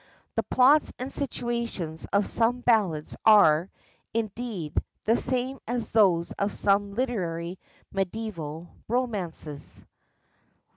[0.33, 3.69] The plots and situations of some ballads are,
[4.15, 7.59] indeed, the same as those of some literary
[7.93, 9.85] mediæval romances.